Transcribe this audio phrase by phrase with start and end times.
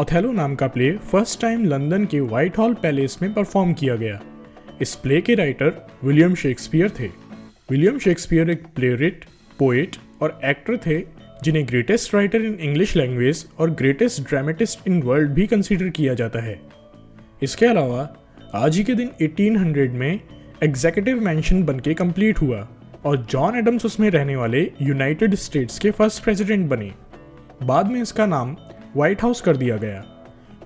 [0.00, 4.20] Othello नाम का play first time London के व्हाइट हॉल पैलेस में परफॉर्म किया गया।
[4.80, 7.06] इस प्ले के राइटर विलियम शेक्सपियर थे।
[7.70, 9.24] विलियम शेक्सपियर एक प्लेरिट
[9.58, 10.98] पोएट और एक्टर थे,
[11.42, 16.40] जिन्हें greatest writer in English language और ग्रेटेस्ट ड्रामेटिस्ट इन वर्ल्ड भी कंसीडर किया जाता
[16.40, 16.60] है।
[17.42, 18.16] इसके अलावा,
[18.54, 20.20] आज ही के दिन 1800 में
[20.62, 22.68] एग्जीक्यूटिव मैंशन बनके कंप्लीट हुआ
[23.04, 26.92] और जॉन एडम्स उसमें रहने वाले यूनाइटेड स्टेट्स के फ़र्स्ट प्रेसिडेंट बने।
[27.62, 28.56] बाद में इसका नाम
[28.96, 30.00] व्हाइट हाउस कर दिया गया।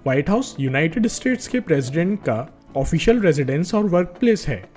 [0.05, 4.69] व्हाइट हाउस यूनाइटेड स्टेट्स के प्रेसिडेंट का ऑफिशियल रेजिडेंस और वर्क प्लेस है।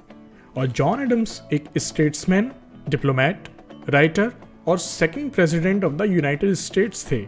[0.57, 2.51] और जॉन एडम्स एक स्टेट्समैन
[2.89, 3.43] डिप्लोमेट
[3.89, 4.31] राइटर
[4.67, 7.27] और second president of the United States थे।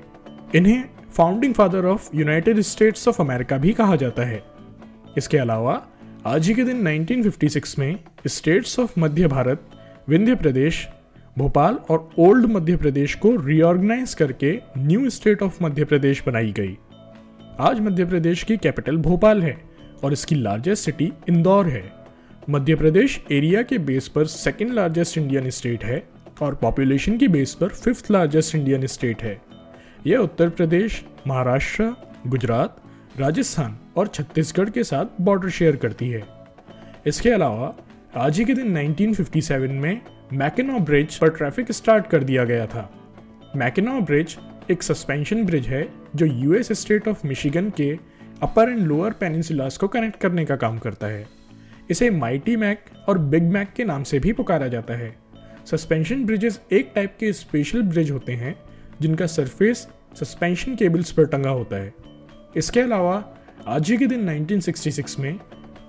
[0.56, 4.44] इन्हें founding father of United States of America भी कहा जाता है।
[5.18, 5.88] इसके अलावा,
[6.26, 9.62] आज ही के दिन 1956 में स्टेट्स ऑफ़ मध्य भारत
[10.10, 10.88] विंध्य प्रदेश
[11.38, 16.78] भोपाल और ओल्ड मध्य प्रदेश को रीऑर्गेनाइज करके new state of Madhya Pradesh बनाई गई।
[17.60, 19.62] आज मध्य प्रदेश की कैपिटल भोपाल है
[20.04, 21.94] और इसकी लार्जेस्ट सिटी इंदौर है।
[22.50, 26.08] मध्य प्रदेश एरिया के बेस पर सेकेंड लार्जेस्ट इंडियन स्टेट है
[26.42, 29.42] और पॉपुलेशन की बेस पर फिफ्थ लार्जेस्ट इंडियन स्टेट है।
[30.08, 31.94] यह उत्तर प्रदेश, महाराष्ट्र,
[32.28, 32.82] गुजरात,
[33.20, 36.24] राजस्थान और छत्तीसगढ़ के साथ बॉर्डर शेयर करती है।
[37.06, 37.76] इसके अलावा,
[38.16, 40.02] आज ही के दिन 1957 में
[40.34, 42.94] मैकेनॉ ब्रिज पर ट्रैफ़िक स्टार्ट कर दिया गया था।
[43.56, 44.38] मैकेनॉ ब्रिज
[44.72, 48.00] एक सस्पेंशन ब्रिज है जो यूएस स्टेट ऑफ़ मिशिगन के
[48.42, 51.28] अपर एंड लोअर पेनिनसुलास को कनेक्ट करने का काम करता है।
[51.90, 52.80] इसे माइटी मैक
[53.10, 55.16] और बिग मैक के नाम से भी पुकारा जाता है।
[55.66, 58.56] सस्पेंशन ब्रिजेस एक टाइप के स्पेशल ब्रिज होते हैं,
[59.02, 61.94] जिनका सरफेस सस्पेंशन केबल्स पर टंगा होता है।
[62.56, 63.34] इसके अलावा,
[63.68, 65.40] आज ही के दिन 1966 में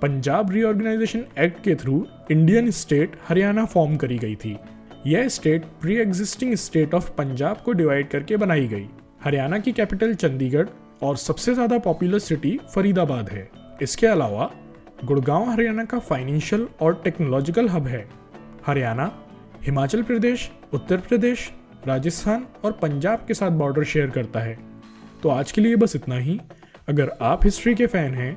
[0.05, 1.95] पंजाब रीऑर्गेनाइजेशन एक्ट के through
[2.31, 4.57] Indian state Haryana form करी गई थी।
[5.07, 8.87] यह state pre existing state of Punjab को डिवाइड करके बनाई गई।
[9.25, 10.69] हरियाणा की कैपिटल चंडीगढ़
[11.03, 13.49] और सबसे ज़्यादा पॉपुलर सिटी फरीदाबाद है।
[13.83, 14.51] इसके अलावा,
[15.05, 18.07] गुड़गांव हरियाणा का फाइनेंशियल और टेक्नोलॉजिकल हब है।
[18.67, 19.11] हरियाणा,
[19.63, 21.51] हिमाचल प्रदेश, उत्तर प्रदेश,
[21.87, 24.59] राजस्थान और पंजाब के साथ बॉर्डर शेयर करता है।
[25.23, 26.41] तो आज के लिए बस इतना ही।
[26.89, 28.37] अगर आप हिस्ट्री के फ़ैन हैं